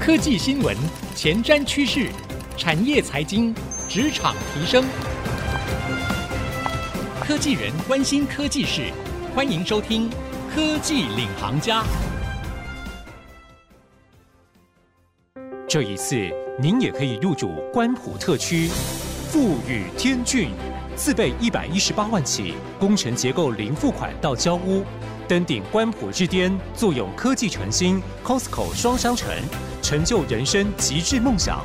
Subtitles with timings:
[0.00, 0.74] 科技新闻、
[1.14, 2.08] 前瞻趋势、
[2.56, 3.54] 产业财经、
[3.86, 4.82] 职场提升，
[7.20, 8.90] 科技人关心科技事，
[9.34, 10.08] 欢迎收听
[10.54, 11.82] 《科技领航家》。
[15.68, 16.16] 这一次，
[16.58, 18.68] 您也可以入主关浦特区，
[19.30, 20.48] 富宇天骏，
[20.96, 24.82] 自备一百一十八万起，工程结构零付款到交屋。
[25.30, 29.32] 登顶关浦之巅，坐拥科技城新 Costco 双商城，
[29.80, 31.64] 成就人生极致梦想。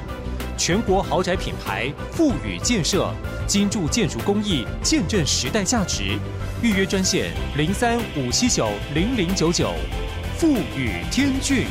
[0.55, 3.12] 全国豪宅品牌富宇建设，
[3.48, 6.16] 精铸建筑工艺，见证时代价值。
[6.62, 9.73] 预约专线零三五七九零零九九，
[10.38, 11.66] 富宇天骏。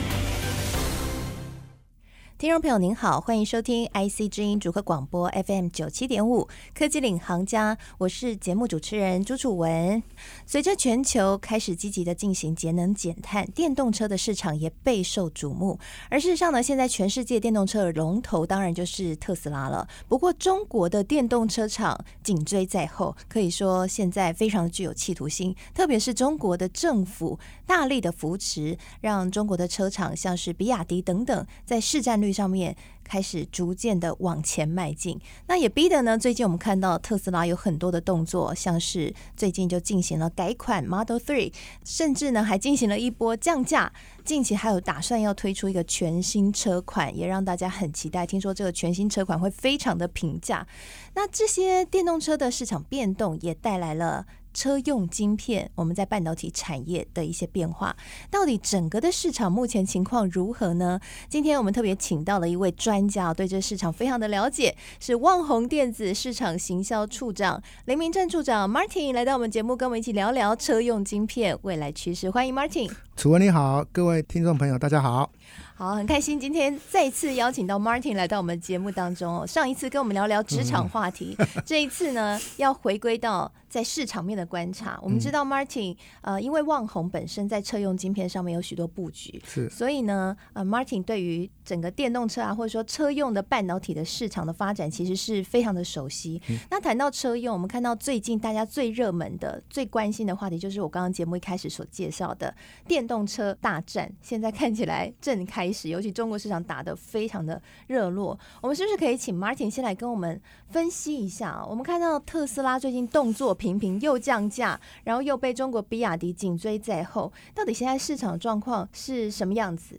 [2.37, 10.03] 听众朋友您好，欢迎收听 IC 之音主客广播 FM 九七点五科技领航家，我是节目主持人朱楚文。
[10.45, 15.79] 随着全球开始积极的进行节能减碳，电动车的市场也备受瞩目。
[16.11, 19.87] 而事实上呢，现在全世界电动车的龙头当然就是特斯拉了。
[20.09, 25.55] 不过中国的电动车厂紧追在后，可以说现在非常具有企图心。
[25.73, 36.17] 特别是中国的政府大力的扶持，让中国的车厂像是比亚迪等等，在市占率上面开始逐渐的往前迈进，那也逼得呢。
[36.17, 41.53] 最近我们看到特斯拉有很多的动作，像是最近就进行了改款 Model Three，
[41.85, 43.93] 甚至呢还进行了一波降价。
[44.25, 48.27] 近期还有打算要推出一个全新车款，也让大家很期待。
[48.27, 50.67] 听说这个全新车款会非常的平价。
[51.15, 54.27] 那这些电动车的市场变动也带来了。
[54.55, 57.95] 车用晶片，我们在半导体产业的一些变化，
[58.31, 60.99] 到底整个的市场目前情况如何呢？
[61.29, 72.31] 今天我们特别请到了一位专家，对这市场非常的了解，是旺宏电子市场行销处长林明正处长 Martin 来到我们节目，跟我们一起聊聊车用晶片未来趋势。
[72.31, 72.91] 欢迎 Martin。
[73.17, 75.31] 楚文你好，各位听众朋友大家好。
[75.77, 79.45] 好，很开心今天再次邀请到 Martin 来到我们节目当中哦。
[79.45, 84.97] 上一次跟我们聊聊职场话题，嗯、 这一次呢要回归到在市场面的观察。
[85.03, 96.41] 我们知道 Martin 呃，因为旺宏本身在车用晶片上面有许多布局，是，所以呢呃，Martin 对于整个电动车啊，或者说车用的半导体的市场的发展，其实是非常的熟悉。
[96.51, 102.55] 嗯、那谈到车用，我们看到最近大家最热门的、最关心的话题，就是我刚刚节目一开始所介绍的
[102.87, 105.65] 电动车大战，现在看起来正开。
[105.89, 110.41] 尤其中国市场打得非常的热络，我们是不是可以请 Martin 先来跟我们
[110.71, 111.65] 分析一下？
[111.69, 119.99] 我们看到特斯拉最近动作频频，又降价，然后又被中国比亚迪紧追在后，到底现在市场状况是什么样子？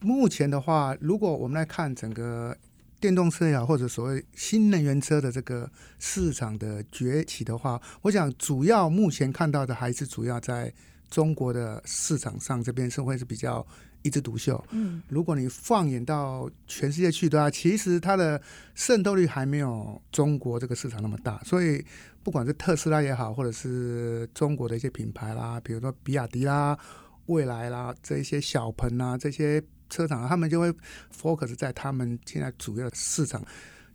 [0.00, 2.56] 目前的话，如果我们来看整个
[3.00, 10.72] 电动车呀，或者所谓新能源车的这个市场的崛起的话，我想主要目前看到的还是主要在
[11.10, 13.66] 中国的市场上，这边是会是比较。
[14.06, 14.64] 一枝独秀。
[14.70, 18.40] 嗯，如果你放眼到全世界去的话，其实它的
[18.74, 21.40] 渗透率还没有中国这个市场那么大。
[21.44, 21.84] 所以，
[22.22, 26.78] 不管是特斯拉也好，或者是中国的一些品牌啦，比如说比亚迪啦、
[27.26, 30.72] 蔚来啦这一些小鹏啊这些车厂，他们就会
[31.12, 33.44] focus 在他们现在主要的市场。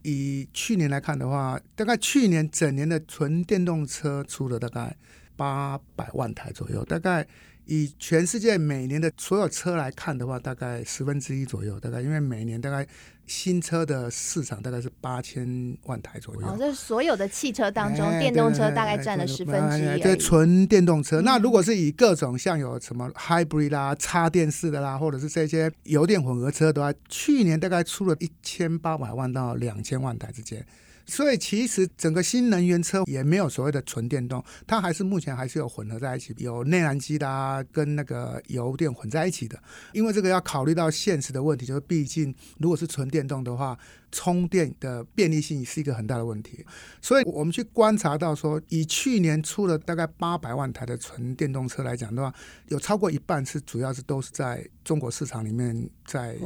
[0.02, 4.94] 以去年来看的话，大概去年整年的纯电动车出了大概
[5.36, 7.26] 八百万台左右，大概。
[7.66, 11.78] 以全世界每年的所有车来看的话，大概十分之一左右。
[11.78, 12.86] 大概因为每年大概
[13.26, 16.46] 新车的市场大概是八千万台左右。
[16.46, 20.02] 哦，这所有的汽车当中，电动车大概占了十分之一。
[20.02, 21.20] 对，纯电动车。
[21.20, 30.66] 那如果是以各种像有什么 hybrid 啦、插电式的啦，或者是这些油电混合车的话，去年大概出了一千八百万到两千万台之间。
[31.06, 39.60] 所以其实整个新能源车也没有所谓的纯电动，它还是目前还是有混合在一起，有内燃机的啊，跟那个油电混在一起的。
[39.92, 43.76] 因为这个要考虑到现实的问题，就是毕竟如果是纯电动的话，
[44.10, 46.64] 充电的便利性是一个很大的问题。
[47.00, 52.34] 所以我们去观察到说，以去年出了大概八百万台的纯电动车来讲的话，
[52.68, 56.36] 有超过一半是主要是都是在中国市场里面在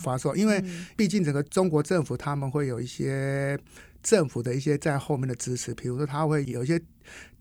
[0.00, 0.62] 发售，因为
[0.96, 3.58] 毕竟整个中国政府他们会有一些。
[4.06, 6.80] 政府的一些在后面的支持，比如说它会有一些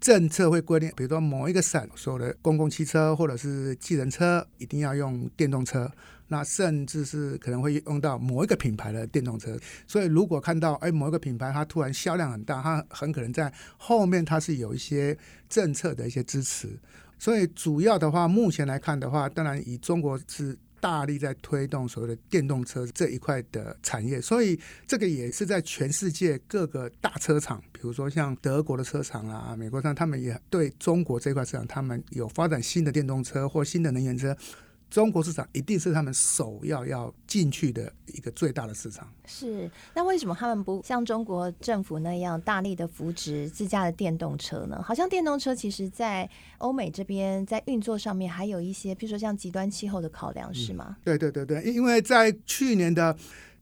[0.02, 5.88] 政策会规定，比如说某一个省所有的公共汽车或者是计程车一定要用电动车，
[6.30, 9.56] 那甚至是可能会用到某一个品牌的电动车。
[9.86, 15.16] 所以如果看到哎某一个品牌它突然销量很大，它很可能在后面它是有一些
[15.48, 16.68] 政策的一些支持。
[17.20, 20.58] 所以主要的话，目前来看的话，当然以中国是。
[20.86, 34.38] 大力在推动所谓的电动车这一块的产业，所以这个也是在全世界各个大车厂，比如说像德国的车厂啊、美国上，他们也对中国这块市场，他们有发展新的电动车或新的能源车，
[34.96, 39.06] 中国市场一定是他们首要要进去的一个最大的市场。
[39.26, 44.82] 是，那为什么他们不像中国政府那样大力的扶植自家的电动车呢？
[44.82, 50.86] 好像电动车其实在欧美这边在运作上面还有一些，比如说像极端气候的考量，是吗？
[50.88, 53.14] 嗯，对对对对，因为在去年的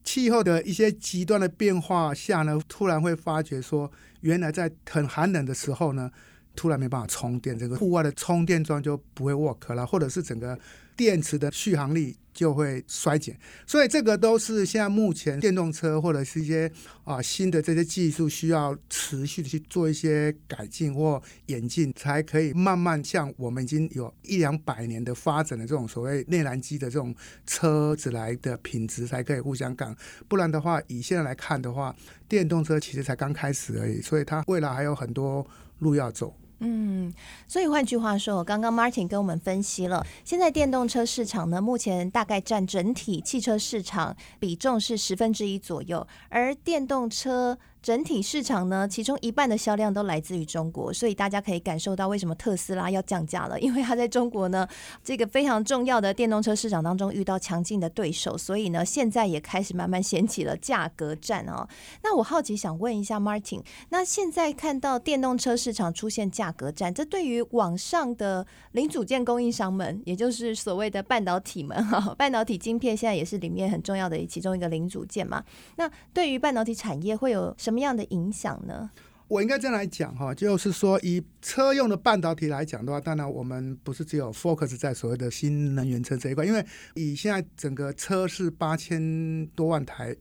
[0.03, 3.91] 气候的一些极端的变化下呢，突然会发觉说，
[4.21, 6.11] 原来在很寒冷的时候呢，
[6.55, 10.55] 突然没办法充电，这个户外的充电桩就不会 work 了，或者是整个。
[10.95, 13.37] 电池的续航力就会衰减，
[13.67, 16.71] 所以这个都是现在目前电动车或者是一些
[17.03, 27.13] 啊新的这些技术需要持续的去做一些改进或演进，才可以慢慢像我们已经有一两百年的发展的这种所谓内燃机的这种
[27.45, 29.95] 车子来的品质才可以互相干，
[30.27, 31.95] 不然的话，以现在来看的话，
[32.27, 35.45] 电动车其实才刚开始而已，所以它未来还有很多
[35.79, 36.35] 路要走。
[36.65, 37.13] 嗯，
[37.47, 47.57] 所以换句话说，刚刚 Martin 跟我们分析了，现在电动车市场呢，目前大概占整体汽车市场比重是十分之一左右，而电动车。
[47.83, 54.65] 整体市场呢，其中一半的销量都来自于中国，所以大家可以感受到为什么特斯拉要降价了，因为它在中国呢
[55.03, 61.67] 这个非常重要的电动车市场当中遇到强劲的对手，所以呢现在也开始慢慢掀起了价格战哦。
[62.03, 75.43] 那我好奇想问一下 Martin，那现在看到电动车市场出现价格战，这对于网上的零组件供应商们，也就是所谓的半导体们哈，半导体晶片现在也是里面很重要的其中一个零组件嘛。
[75.75, 77.72] 那对于半导体产业会有什？
[77.73, 78.87] 什么样的影响呢？
[79.27, 90.15] 我应该这样来讲哈，就是说以车用的半导体来讲的话，当然我们不是只有 focus 在所谓的新能源车这一块，因为以现在整个车是八千多万台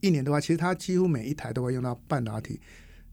[0.00, 2.60] 一年的话，其实它几乎每一台都会用到半导体。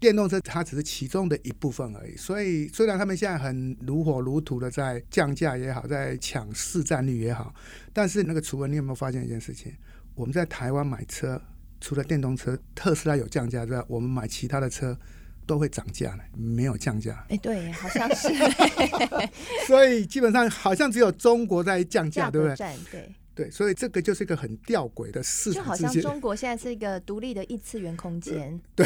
[0.02, 2.18] 电动车它只是其中的一部分而已。
[2.18, 7.56] 所以虽然他们现在很如火如荼的在降价也好，在抢市占率也好，
[7.94, 9.72] 但是那个楚文，你有没有发现一件事情？
[10.14, 11.42] 我们在台湾买车。
[11.80, 14.98] 除了电动车，特斯拉有降价之外，我们买其他的车
[15.46, 17.26] 都会涨价呢，没有降价。
[17.30, 18.30] 哎，对，好像是。
[19.68, 22.56] 所以基本上好像只有中国在降价，对不对？
[22.92, 25.64] 对对，所以这个就是一个很吊诡的市场。
[25.64, 28.60] 就好像中国现在是一个独立的异次元空间。
[28.76, 28.86] 对，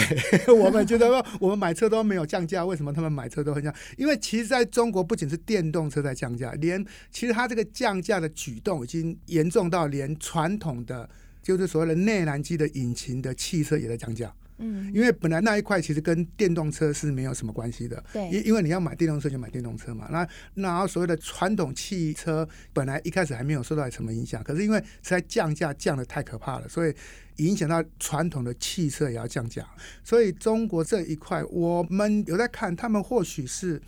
[0.53, 3.73] 我们觉得说 我们买车都没有降价，为什么他们买车都很降？
[3.97, 11.09] 因为其实在中国不仅是电动车在降价，连其实它这个降价的举动已经严重到连传统的。
[11.41, 26.93] 就是所谓的内燃机的引擎的汽车也在降价，嗯，因为本来那一块其实跟电动车是没有什么关系的，对，因因为你要买电动车就买电动车嘛，那然后所谓的传统汽车本来一开始还没有受到什么影响，可是因为实在降价降的太可怕了，所以
[27.37, 29.67] 影响到传统的汽车也要降价，
[30.03, 33.81] 所以中国这一块我们有在看，他们或许是。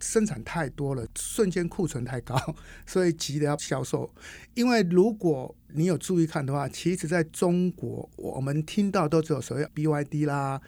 [0.00, 2.36] 生产太多了，瞬间库存太高，
[2.86, 4.08] 所以急着要销售。
[4.54, 10.60] 因为如果你有注意看的话，其实在中国，我们听到都只有所谓 BYD 啦、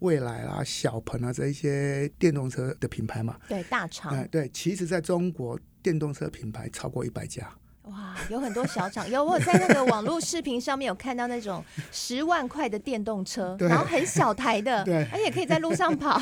[0.00, 3.36] 蔚来啦、小鹏啊这一些电动车的品牌嘛。
[3.48, 4.14] 对，大厂。
[4.14, 7.48] 嗯，对，其实在中国电动车品牌超过一百家。
[7.84, 9.08] 哇，有很多小厂。
[9.08, 16.20] 有我在那个网络视频上面有看到那种十万块的电动车， 然后很小台的， 对，而且可以在路上跑。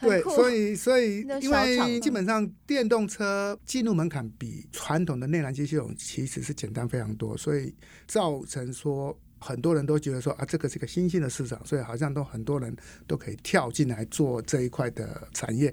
[0.00, 7.74] 对，所以所以因为基本上电动车进入门槛比传统的内燃机系统其实是简单非常多，所以
[8.06, 12.74] 造成说很多人都觉得说啊，这个是个新兴的市场，所以好像都很多人
[13.06, 15.72] 都可以跳进来做这一块的产业。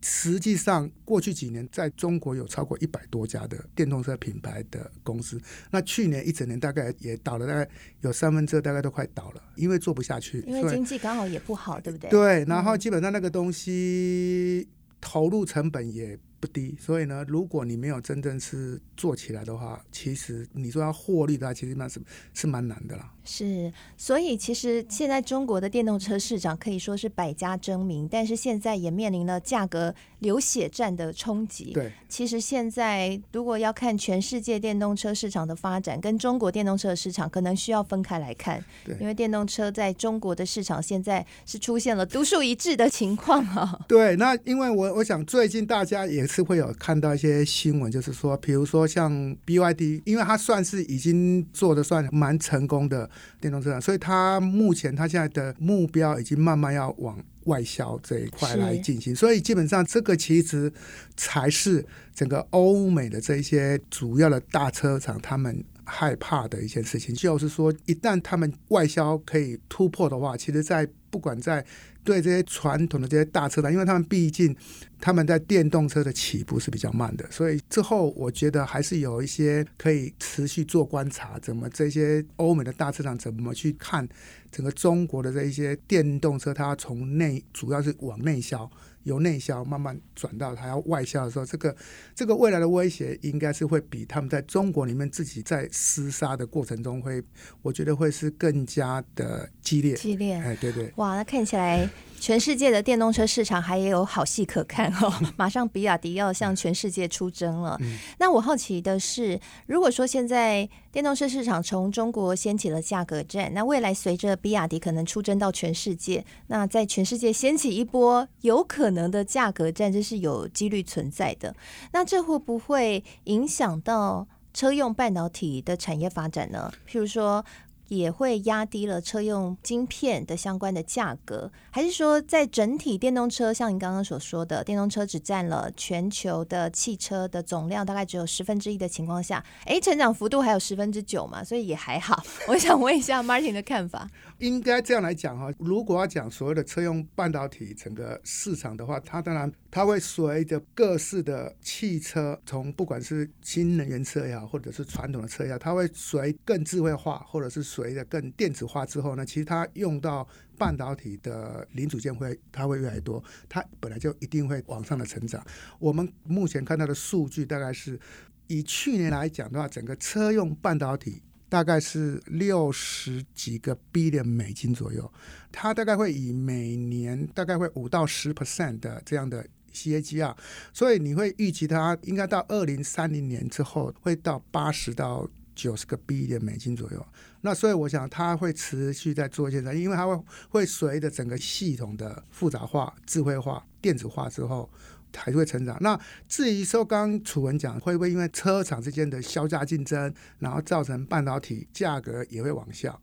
[0.00, 5.40] 实际上，过去几年在中国有超过一百多家的电动车品牌的公司。
[5.70, 7.68] 那去年一整年大概也倒了，大概
[8.02, 10.40] 有三分之二大概都快倒了，因为做不下去。
[10.46, 12.10] 因为经济刚好也不好，对不对？
[12.10, 14.68] 对，然后基本上那个东西
[15.00, 22.00] 投入成本也不低，所以呢，如果你没有真正是做起来的话，其实你说要获利的话，其实那是
[22.32, 23.12] 是蛮难的啦。
[23.24, 31.72] 是，所以其实现在中国的电动车市场可以说是百家争鸣，但是现在也面临了价格流血战的冲击。
[31.72, 38.64] 对，其实现在如果要看全世界电动车市场的发展，跟中国电动车的市场可能需要分开来看。
[38.84, 43.78] 对，因为电动车在中国的市场现在是出现了独树一帜的情况啊。
[43.86, 49.10] 对，那因为我我想最近大家也是会有看到一些新闻，就是说，比如说像
[49.44, 53.10] BYD，因为它算是已经做的算蛮成功的。
[53.40, 60.72] 电动车，所以它目前它现在的目标已经慢慢要往外销这一块来进行，所以基本上这个其实
[61.16, 71.64] 才是整个欧美的这一些主要的大车厂他们害怕的一件事情，就是说一旦他们外销可以突破的话，其实，在不管在
[72.08, 74.56] 对这些传统的这些大车厂，因为他们毕竟
[74.98, 84.08] 他们在电动车的起步是比较慢的，所以之后我觉得还是有一些可以持续做观察，怎么这些欧美的大车厂怎么去看
[84.50, 88.70] 整个中国的这一些电动车，它从内主要是往内销。
[89.08, 91.74] 由内销慢慢转到他要外销的时候，这个
[92.14, 97.22] 这个未来的威胁应该是会比他们在中国里面自己在厮杀的过程中会，
[97.62, 99.94] 我觉得会是更加的激烈。
[99.94, 100.92] 激烈，哎，对对。
[100.96, 101.88] 哇，那看起来。
[102.20, 105.12] 全世界的电动车市场还有好戏可看 哦！
[105.36, 107.76] 马上比亚迪要向全世界出征了。
[107.80, 121.54] 嗯、那我好奇的是，如果说现在电动车市场从中国掀起了价格战，那未来随着比亚迪可能出征到全世界，那在全世界掀起一波有可能的价格战，这是有几率存在的。
[121.92, 126.72] 那这会不会影响到车用半导体的产业发展呢？
[126.88, 127.44] 譬如说。
[127.88, 142.22] 也会压低了车用晶片的相关的价格，还是说在整体电动车，像您刚刚所说的，电动车只占了全球的汽车的总量大概只有十分之一的情况下，诶，成长幅度还有十分之九嘛，所以也还好。
[142.48, 144.08] 我想问一下 Martin 的看法。
[144.38, 160.26] 应该这样来讲哈，如果要讲所谓的车用半导体整个市场的话，它当然它会随着各式的汽车，从不管是新能源车也好，或者是传统的车也好，它会随更智慧化，或者是随着更电子化之后呢，其实它用到
[160.56, 165.44] 半导体的零组件会它会越来越多，它本来就一定会往上的成长。
[165.80, 167.98] 我们目前看到的数据大概是
[168.46, 171.22] 以去年来讲的话，整个车用半导体。
[171.48, 175.10] 大概是六十几个 billion 美金左右，
[175.50, 180.36] 它大概会以每年大概会五到十 percent 的这样的 CAGR，
[180.72, 187.06] 所以你会预期它应该到二零三零年之后会到八十到九十个 billion 美金左右。
[187.40, 194.68] 那所以我想它会持续在做现在，因为它会会随着整个系统的复杂化、智慧化、电子化之后。
[195.16, 195.76] 还是会成长。
[195.80, 195.98] 那
[196.28, 202.98] 至于说，刚刚楚文讲，会不会因为车厂之间的削价竞争，然后造成半导体价格也会往下？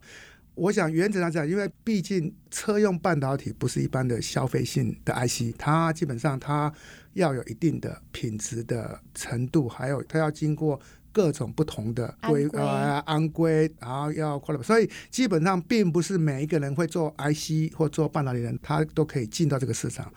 [0.55, 6.71] 我想原则上讲，因为毕竟车用半导体不是一般的消费性的 IC，它基本上它
[7.11, 10.79] 要有一定的品质的程度，还有它要经过
[11.11, 20.09] 各种不同的规呃安规，然后要跨，所以基本上并不是每一个人会做 IC 或做半导体人，他都可以进到这个市场。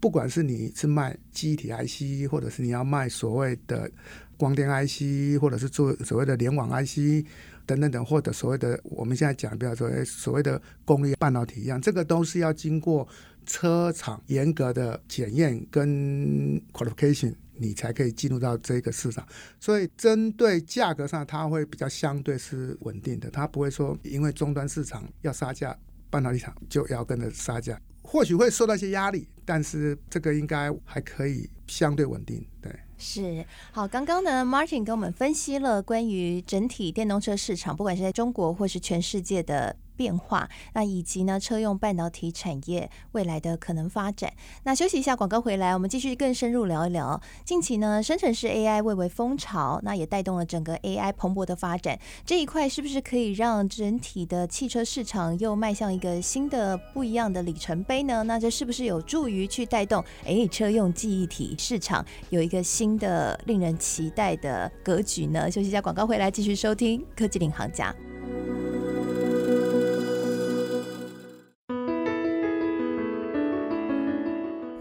[0.00, 3.90] 不管是你是卖机体 IC，或者是你要卖所谓的
[4.36, 7.26] 光电 IC，或者是做所谓的联网 IC
[7.64, 13.08] 等等等，或者所谓的我们现在讲，比方说所谓的功率半导体一样，这个都是要经过
[13.46, 19.26] 车厂严格的检验跟 qualification，你才可以进入到这个市场。
[19.58, 25.76] 所以针对价格上，它会比较相对是稳定的，它不会说因为终端市场要杀价，
[26.10, 27.80] 半导体厂就要跟着杀价。
[28.06, 32.72] 或许会受到一些压力，但是这个应该还可以相对稳定，对。
[32.98, 39.76] 是，好，刚刚呢，Martin 跟我们分析了关于整体电动车市场，不管是在中国或是全世界的。
[39.96, 44.32] 变化，那以及呢，车用半导体产业未来的可能发展。
[44.64, 47.20] 那休息一下，广告回来，我们继续更深入聊一聊。
[47.44, 51.98] 近期呢，生成式 AI 蔚为风潮，那也带动了整个 AI 蓬勃的发展。
[52.24, 58.22] 这一块是不是可以让整体的汽车市场又迈向一个新的不一样的里程碑呢？
[58.24, 65.50] 那这是不是有助于去带动诶车用记忆体市场有一个新的令人期待的格局呢？
[65.50, 67.94] 休息一下，广告回来继续收听科技领航家。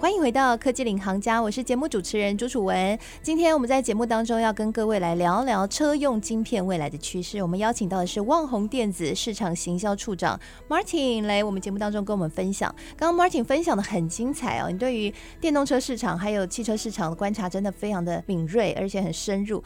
[0.05, 2.99] 欢迎回到科技领航家，我是节目主持人朱楚文。
[3.23, 7.41] 今天我们在节目当中要跟各位来聊聊车用晶片未来的趋势。
[7.41, 12.71] 我们邀请到的是旺宏电子市场行销处长 Martin 来我们节目当中跟我们分享。
[12.95, 19.63] 刚刚 Martin 分享的很精彩哦，你对于电动车市场还有汽车市场的观察真的非常的敏锐，而且很深入。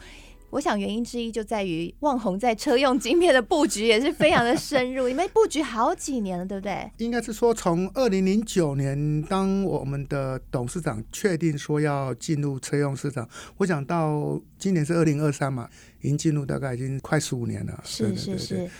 [0.50, 6.90] 我想原因之一就在于旺宏在车用晶片的布局也是非常的深入，你们布局好几年了，对不对？
[6.98, 13.28] 应该是说从二零零九年，当我们的董事长确定说要进入车用市场，
[13.58, 15.68] 我想到今年是二零二三嘛，
[16.00, 17.80] 已经进入大概已经快十五年了。
[17.84, 18.70] 是是是，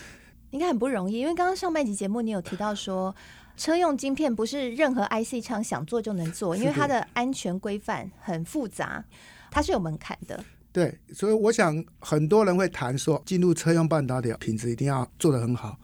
[0.49, 3.15] 应该很不容易，因为刚刚上半集节目你有提到说，
[3.55, 9.05] 车用晶片不是任何 IC 厂想做就能做，因为它的安全规范很复杂，
[9.49, 10.43] 它是有门槛的。
[10.73, 15.77] 对，所以我想很多人会谈说，进入车用半导体品质一定要做得很好，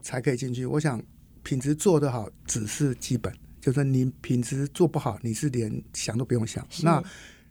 [0.00, 0.64] 才可以进去。
[0.64, 1.02] 我想
[1.42, 6.66] 品质做得好只是基本，就是你品质做不好，你是连想都不用想。
[6.82, 7.02] 那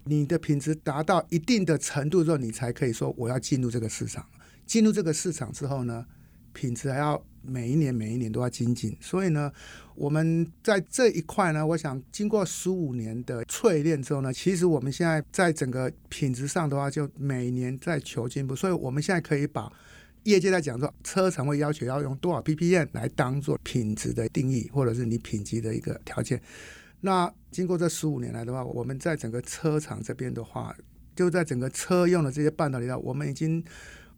[0.06, 4.26] 你的品质达到一定的程度之后，你才可以说我要进入这个市场。
[4.66, 6.06] 进入这个市场之后呢，
[6.60, 8.98] 品质还要每一年每一年都要精进。
[9.00, 9.50] 所以呢，
[9.96, 18.54] 我们在这一块呢，我想经过十五年的淬炼之后呢，其实我们现在在整个品质上的话，就每年在求进步。
[18.54, 19.72] 所以我们现在可以把
[20.24, 26.42] 业界在讲说，车厂会要求要用多少 ppm 来当做品质的定义，或者是你品级的一个条件。
[27.02, 30.76] 那经过这十五年来的话，我们在整个车厂这边的话，
[31.16, 33.64] 就在整个车用的这些半导体上，我们已经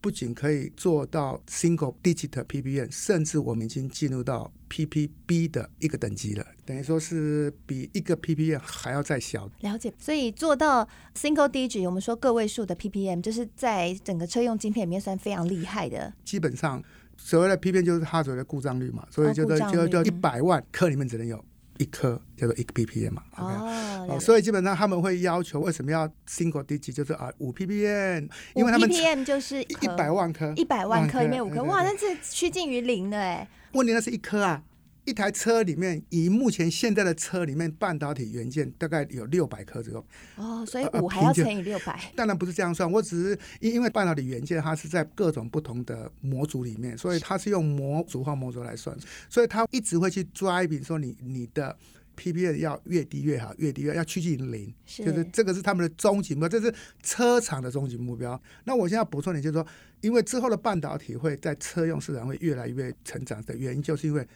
[0.01, 9.47] 不仅可以做到 single digit ppm，甚至我们已经进入到 ppb 的一个等级了，等于说是比一个 ppm 还要再小。
[9.59, 16.11] 了解，所以做到 single digit，我们说个位数的 ppm，就是在整个车用晶片里面算非常厉害的。
[16.25, 16.83] 基本上
[17.15, 21.43] 所谓的 ppm 就是它所谓的故障率嘛，所以就就就就一百万克里面只能有。
[21.81, 33.47] 一颗叫做一个 ppm 嘛，哦所以基本上他们会要求为什么要 single digit，就是啊五 ppm，因为他们 ppm 就是一百万颗，一百万颗里面五颗，哇，那是趋近于零的哎。
[33.73, 34.61] 问题那是一颗啊。
[35.03, 40.05] 一台车里面，以目前现在的车里面半导体元件大概有六百颗左右。
[40.35, 41.99] 哦，所以五还要乘以六百。
[42.15, 48.95] 当然不是这样算，我只是因因为半导体元件它是在各种不同的模组里面，所以它是用模组化模组来算，
[49.27, 51.75] 所以它一直会去 driving 说你你的
[52.15, 58.39] PPA 要越低越好，越低越要趋近零，就是这个是他们的终极目标，这是车厂的终极目标。
[58.65, 59.65] 那我现在补充点就是说，
[60.01, 64.27] 因为之后的半导体会在车用市场会越来越成长的原因，就是因为。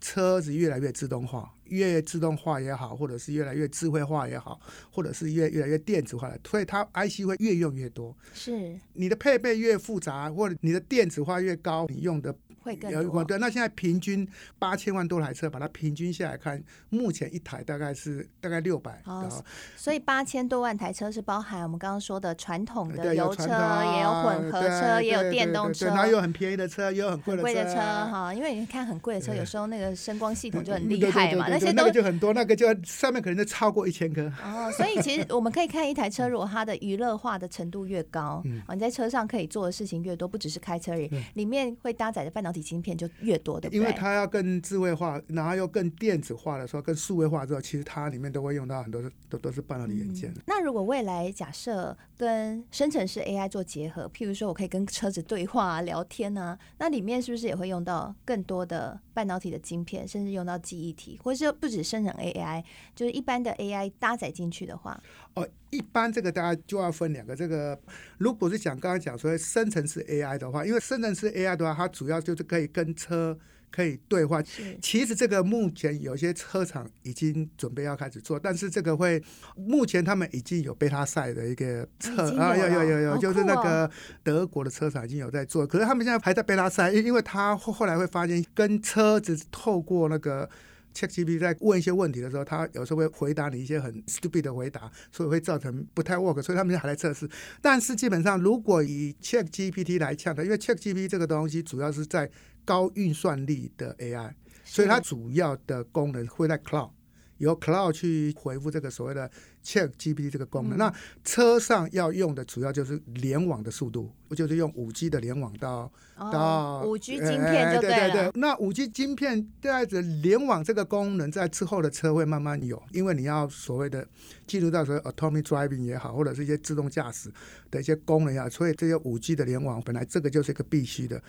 [0.00, 8.16] 车子越来越自动化，越自动化也好，或者是越来越智慧化也好，或者是越越来越电子化的，所以它 IC 会越用越多。
[8.32, 12.34] 是你的配备越复杂，或者你的电子化越高，你用的。
[12.62, 13.24] 会更多。
[13.24, 14.26] 对，那现在平均
[14.58, 19.02] 八千万多台车，把它平均下来看，目前一台大概是大概六百。
[19.04, 19.28] 哦，
[19.76, 27.42] 所以八千多万台车是包含我们刚刚说的传统的油车，也有混合车，也有电动车，然后有很便宜的车，也有很贵的车。
[27.42, 34.22] 贵的车哈，因为你看很贵的车，有时候那个声光系统就很厉害嘛，那些那个就很多，那个就上面可能就超过一千颗。
[34.42, 50.32] 哦，所以其实我们可以看一台车，如果它的娱乐化的程度越高，啊，你在车上可以做的事情越多，不只是开车而已，里面会搭载的半导体晶片就越多对不对，因为它要更智慧化，然后又更电子化的时候，更数位化之后，其实它里面都会用到很多都都是半导体元件。
[50.46, 65.00] 那如果未来假设跟生成式 AI 做结合，譬如说我可以跟车子对话啊、聊天啊，那里面是不是也会用到更多的半导体的晶片，甚至用到记忆体，或者是不止生成 AI，就是一般的 AI 搭载进去的话？
[65.34, 67.36] 哦，一般这个大家就要分两个。
[67.36, 67.78] 这个
[68.18, 73.38] 如果是讲刚刚讲说生成式 AI 的话，因为生成式 AI 的话，它主要就是可以跟车
[73.70, 74.42] 可以对话。
[74.82, 79.22] 其实这个目前有些车厂已经准备要开始做，但是这个会
[79.54, 83.88] 目前他们已经有贝塔赛的一个测啊，有有有有，就是那个
[84.24, 90.48] 德国的车厂已经有在做，可是他们现在还在贝塔赛，因因为他后后来会发现跟车子透过那个。
[90.94, 97.28] ChatGPT 在问一些问题的时候，他有时候会回答你一些很 stupid 的回答，所以会造成不太 work，所以他们还在测试。
[97.62, 102.30] 但是基本上，如果以 ChatGPT 来呛的，因为 ChatGPT 这个东西主要是在
[102.64, 104.32] 高运算力的 AI，
[104.64, 106.90] 所以它主要的功能会在 Cloud。
[107.38, 109.30] 由 Cloud 去回复这个所谓的
[109.64, 124.06] Check GPT 这个功能，嗯、那车上要用的主要就是联网的速度，就是用五 G 的联网到、哦、到五 G 晶片就对对对对，那五 G 晶片带着联网这个功能，在之后的车会慢慢有，因为你要所谓的
[124.46, 127.30] 进入到所谓 autonomous driving 也好，或者是一些自动驾驶
[127.70, 131.22] 的一些功能啊，所以这些五 G 的联网本来这个就是一个必须的。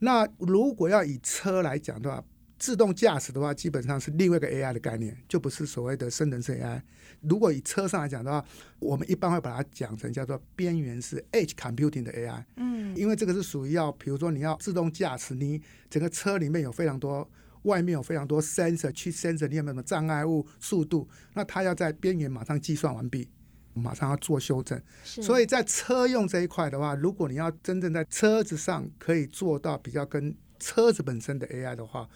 [0.00, 2.24] 那如果要以车来讲的话，
[2.62, 6.80] 自动驾驶的话，基本上是另外一个 AI 的概念，就不是所谓的生成式 AI。
[7.20, 8.44] 如果以车上来讲的话，
[8.78, 12.44] 我们一般会把它讲成叫做边缘式 Edge Computing 的 AI。
[12.58, 17.28] 嗯，因为这个是属于要，比如说你要自动驾驶，你整个车里面有非常多，
[17.62, 23.28] 外面有非常多 sensor 去 sensor 你有没有什么障碍物、速度，那它要在边缘马上计算完毕，
[23.74, 24.80] 马上要做修正。
[25.02, 30.32] 所以在车用这一块的话，如果你要真正在车子上可以做到比较跟
[30.64, 32.08] 车子本身的 AI 的话，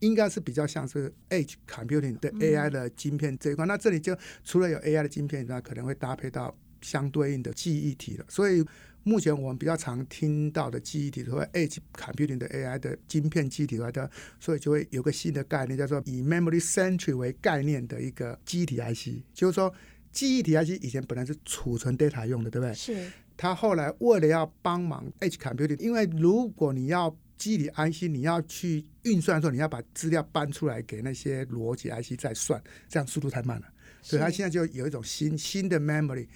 [0.00, 8.24] 应该是比较像是 Edge Computing 的 AI 的晶片这一块，嗯、那这里就除了有 AI 的晶片，那可能会搭配到相对应的记忆体了。
[8.28, 8.64] 所以
[9.02, 19.22] 目前我们比较常听到的记忆体，或 Edge Computing 的 AI 的晶片记忆体来的，所以就会有个新的概念，叫做以 Memory Centric 为概念的一个记忆体 IC。
[19.32, 19.72] 就是说，
[20.12, 22.74] 记忆体 IC 以前本来是储存 data 用的，对不对？
[22.74, 23.10] 是。
[23.36, 33.66] 它后来为了要帮忙 Edge Computing，因为如果你要记忆体 IC，你要去运算的时候，你要把资料搬出来给那些逻辑 IC 再算，这样速度太慢了。
[34.02, 36.26] 所以它现在就有一种新新的 memory，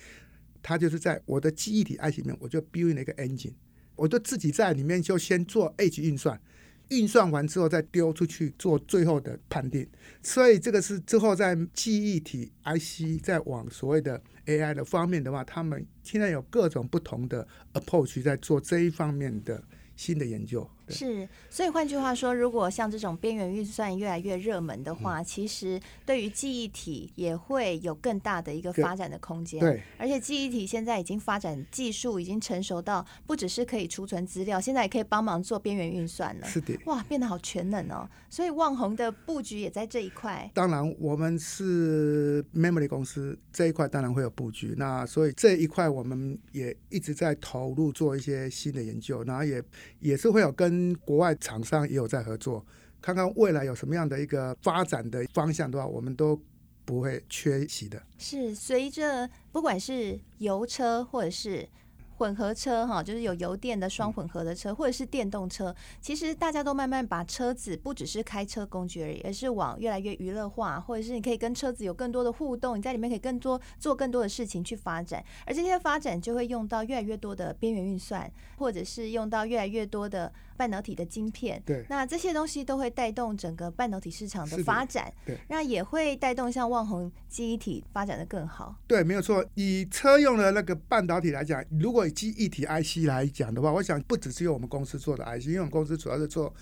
[0.62, 3.52] 它就是在我的记忆体 IC 里面，我就 build 了一个 engine，
[3.96, 6.40] 我就自己在里面就先做 edge 运算，
[6.88, 9.86] 运算完之后再丢出去做最后的判定。
[10.22, 19.62] 所以这个是之后在记忆体 IC 再往所谓的 AI 的方面的话，他们现在有各种不同的 approach 在做这一方面的
[19.96, 20.68] 新的研究。
[20.88, 29.58] 是，所以换句话说，如果像这种边缘运算越来越热门的话，嗯、其实对于记忆体也会有更大的一个发展的空间。
[29.60, 36.46] 对，而且记忆体现在已经发展技术已经成熟到不只是可以储存资料，现在也可以帮忙做边缘运算了。
[36.46, 38.06] 是的，哇，变得好全能哦。
[38.28, 40.50] 所以旺宏的布局也在这一块。
[40.52, 44.74] 当然，我们是 memory 公司，这一块当然会有布局。
[44.76, 49.62] 那所以这一块我们也一直在投入做一些新的研究，然后也
[50.00, 50.73] 也是会有跟。
[50.74, 52.64] 跟国外厂商也有在合作，
[53.00, 56.40] 看看未来有什么样的一个发展的方向的话，我们都
[56.84, 58.02] 不会缺席的。
[58.18, 61.68] 是随着不管是油车或者是。
[62.16, 65.74] 混合车哈，就是有油电的双混合的车，或者是电动车。
[66.00, 75.22] 其实大家都慢慢把车子不只是开车工具而已，而是往越来越娱乐化，或者是你可以跟车子有更多的互动，你在里面可以更多做更多的事情去发展。
[75.44, 81.62] 而这些发展就会用到越来越多的边缘运算，或者是用到越来越多的半导体的晶片。
[81.64, 85.12] 对，那这些东西都会带动整个半导体市场的发展。
[85.26, 88.76] 对，那也会带动像旺宏记忆体发展的更好。
[88.86, 89.44] 对，没有错。
[89.54, 96.52] 以车用的那个半导体来讲，如果以记忆体 IC 来讲的话，我想不只是用我们公司做的 IC，因为我们公司主要是做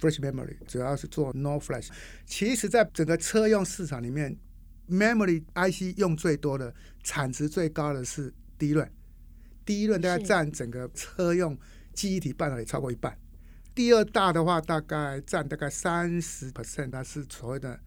[0.00, 1.88] Flash Memory，主要是做 NOR Flash。
[2.26, 4.36] 其实，在整个车用市场里面
[4.88, 8.90] ，Memory IC 用最多的、产值最高的是第一轮
[9.64, 11.56] 第 DRAM 大概占整个车用
[11.92, 13.16] 记忆体半导体超过一半。
[13.78, 17.78] 第二大的话，大概占大概三十 percent，它是所谓的。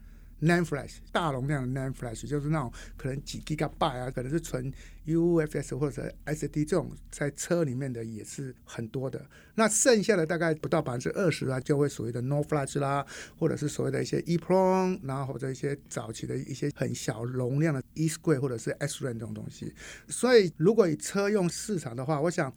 [0.44, 4.72] n a n flash 大容量的 n a n flash，就是那种可能几 Gigabyte 啊，可能是纯
[5.06, 9.24] UFS 或者 SD 这种，在车里面的也是很多的。
[9.54, 13.06] 那剩下的大概不到百分之二十啊，就会所谓的 no Flash 啦，
[13.38, 19.72] 或者是所谓的一些 EEPROM，然后或者一些早期的一些很小容量的 eSQUARE 或者是 SRAM 这种东西。
[20.08, 22.52] 所以如果以车用市场的话，我想。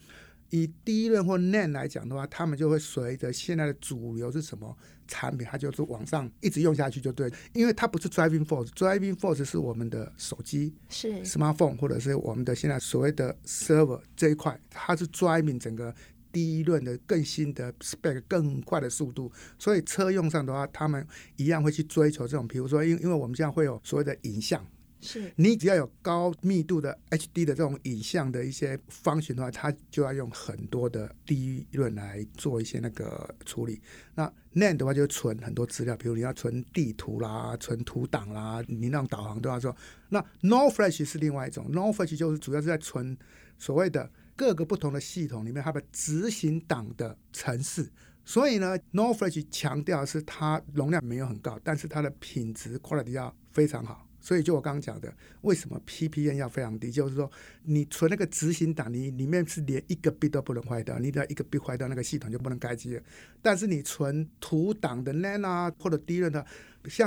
[0.56, 4.74] 以 DRAM 或 NAND 来讲的话，他们就会随着现在的主流是什么
[5.06, 15.94] 产品，它就是往上一直用下去就对，因为它不是 driving force，driving force 是我们的手机是 smartphone 或者是我们的现在所谓的 server 这一块，它是 driving 整个
[16.32, 24.66] DRAM 的更新的 spec 更快的速度，所以车用上的话，他们一样会去追求这种，比如说因因为我们现在会有所谓的影像。
[25.06, 33.80] 是你只要有高密度的 HD 的这种影像的一些方形的话，它就要用很多的 DRAM 来做一些那个处理。
[34.16, 39.76] 那 NAND 的话就存很多资料，比如你要存地图啦、存图档啦，你那种导航都要做。
[40.10, 43.18] 那 NOR Flash 是另外一种，NOR Flash 就是主要是在存
[43.58, 47.90] 所谓的各个不同的系统里面它的执行档的程式。
[48.24, 54.05] 所以呢，NOR Flash 强调是它容量没有很高，但是它的品质 quality 要非常好。
[54.26, 56.90] 所以，就我刚刚讲的，为什么 PPN 要非常低？
[56.90, 63.04] 就是说，你存那个执行档，你里面是连一个 b 都不能坏掉，你只要一个 b 坏掉，那个系统就不能开机了。
[63.40, 66.44] 但是你存图档的 NAND 啊，或者 DRAM 的。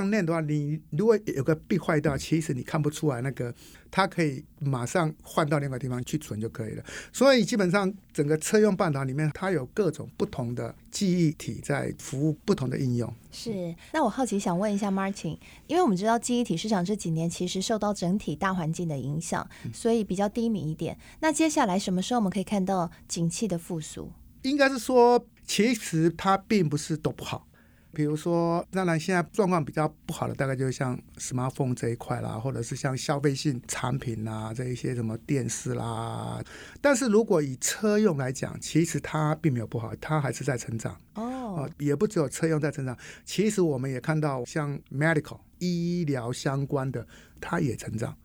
[0.09, 3.53] 那样的话，你如果有个 bit 坏掉，其实你看不出来那个，
[3.89, 6.83] 它可以马上换到另外地方去存就可以了。
[7.11, 13.13] 所以基本上整个车用半导体里面，它有各种不同的记忆体在服务不同的应用。
[13.31, 15.37] 是，那我好奇想问一下 Martin，
[15.67, 20.97] 因为我们知道记忆体市场这几年其实受到整体大环境的影响，所以比较低迷一点。
[21.19, 24.11] 那接下来什么时候我们可以看到景气的复苏？
[24.43, 27.45] 应该是说，其实它并不是都不好。
[27.91, 36.41] 比如说，当然现在状况比较不好的，大概就是像 smartphone 这一块啦，或者是像消费性产品啦，这一些什么电视啦。
[36.79, 40.95] 但是如果以车用来讲，其实它并没有不好，它还是在成长。
[41.15, 47.05] 哦，也不只有车用在成长，其实我们也看到像 medical 医疗相关的，
[47.41, 48.15] 它也成长。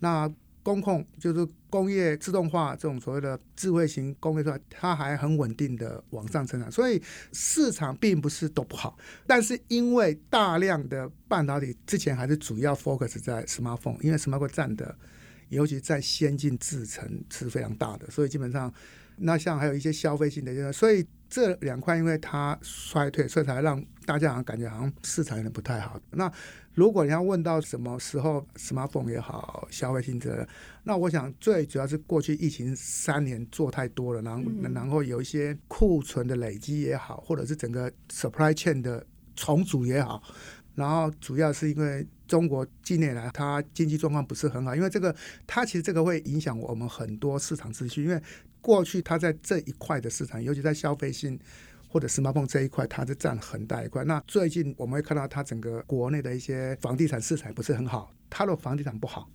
[0.00, 0.30] 那
[0.64, 7.00] 工控就是工业自动化这种所谓的智慧型工业的话，它还很稳定的往上成长，所以
[7.32, 8.98] 市场并不是都不好。
[9.26, 14.96] 但是因为大量的半导体之前还是主要 focus 在 smartphone，因为 smartphone 占的，
[15.50, 18.72] 尤其在先进制程是非常大的，所以基本上
[19.18, 26.00] 那像还有一些消费性的，所以这两块因为它衰退，所以才让大家好像感觉好像市场有点不太好。
[26.12, 26.32] 那
[26.74, 30.46] 如果你要问到什么时候 smartphone 也好，消费性质，
[30.84, 40.22] 那我想最主要是过去疫情三年做太多了，然后然后有一些库存的累积也好，或者是整个 supply chain 的重组也好，
[40.76, 45.12] 然后主要是因为中国近年来它经济状况不是很好，因为这个
[45.48, 48.22] 它其实这个会影响我们很多市场秩序，因为
[48.64, 51.38] 过去它在这一块的市场，尤其在消费性。
[51.86, 54.02] 或者 smartphone 这一块，它是占很大一块。
[54.02, 59.30] 那最近我们会看到，它整个国内的一些房地产市场不是很好，它的房地产不好，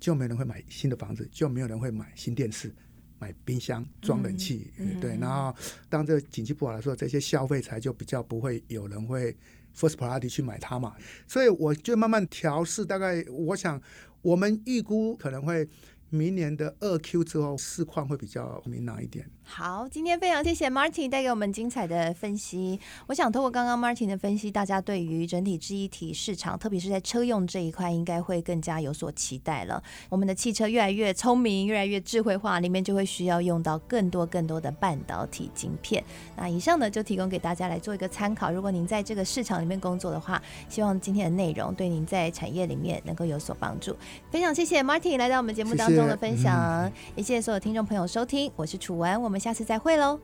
[0.00, 2.74] 就没人会买新的房子，就没有人会买新电视、
[3.20, 5.16] 买冰箱、装冷气，嗯、对。
[5.20, 5.54] 然后
[5.88, 9.32] 当这个景气不好的时候，这些消费财就比较不会有人会
[9.72, 10.96] first priority 去买它嘛。
[11.28, 13.80] 所以我就慢慢调试，大概我想
[14.20, 15.68] 我们预估可能会。
[16.10, 19.24] 明年的二 Q 之后，市况会比较明朗一点。
[19.42, 22.78] 好，今天非常谢谢 Martin 带给我们精彩的分析。
[23.08, 29.82] 我想通过刚刚 Martin 的分析，大家对于整体记忆体市场，特别是在车用这一块，应该会更加有所期待了。
[30.08, 36.04] 我们的汽车越来越聪明，越来越智慧化，里面就会需要用到更多更多的半导体晶片。
[36.36, 38.52] 那以上呢，就提供给大家来做一个参考。
[38.52, 43.96] 如果您在这个市场里面工作的话，希望今天的内容对您在产业里面能够有所帮助。
[44.30, 50.18] 非常谢谢 Martin 来到我们节目当中的分享，也谢谢所有听众朋友收听，我是楚文，我们下次再会喽。